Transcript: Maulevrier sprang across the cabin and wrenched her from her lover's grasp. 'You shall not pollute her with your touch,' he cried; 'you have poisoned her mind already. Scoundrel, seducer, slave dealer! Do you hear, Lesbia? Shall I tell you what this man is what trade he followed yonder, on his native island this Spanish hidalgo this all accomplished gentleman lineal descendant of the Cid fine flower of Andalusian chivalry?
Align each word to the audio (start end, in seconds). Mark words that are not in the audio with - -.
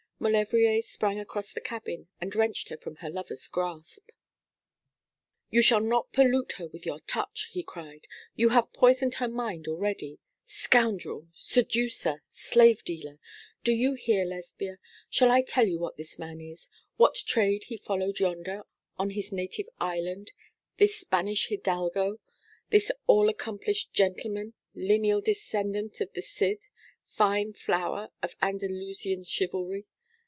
Maulevrier 0.23 0.83
sprang 0.83 1.19
across 1.19 1.51
the 1.51 1.59
cabin 1.59 2.07
and 2.21 2.35
wrenched 2.35 2.69
her 2.69 2.77
from 2.77 2.97
her 2.97 3.09
lover's 3.09 3.47
grasp. 3.47 4.11
'You 5.49 5.63
shall 5.63 5.79
not 5.81 6.13
pollute 6.13 6.51
her 6.57 6.67
with 6.67 6.85
your 6.85 6.99
touch,' 7.07 7.49
he 7.51 7.63
cried; 7.63 8.05
'you 8.35 8.49
have 8.49 8.71
poisoned 8.71 9.15
her 9.15 9.27
mind 9.27 9.67
already. 9.67 10.19
Scoundrel, 10.45 11.29
seducer, 11.33 12.21
slave 12.29 12.83
dealer! 12.83 13.17
Do 13.63 13.71
you 13.71 13.95
hear, 13.95 14.23
Lesbia? 14.23 14.77
Shall 15.09 15.31
I 15.31 15.41
tell 15.41 15.65
you 15.65 15.79
what 15.79 15.97
this 15.97 16.19
man 16.19 16.39
is 16.39 16.69
what 16.97 17.15
trade 17.15 17.63
he 17.63 17.77
followed 17.77 18.19
yonder, 18.19 18.67
on 18.99 19.09
his 19.09 19.31
native 19.31 19.65
island 19.79 20.33
this 20.77 20.97
Spanish 20.97 21.47
hidalgo 21.47 22.19
this 22.69 22.91
all 23.07 23.27
accomplished 23.27 23.91
gentleman 23.91 24.53
lineal 24.75 25.21
descendant 25.21 25.99
of 25.99 26.13
the 26.13 26.21
Cid 26.21 26.59
fine 27.07 27.53
flower 27.53 28.09
of 28.21 28.35
Andalusian 28.39 29.23
chivalry? 29.23 29.87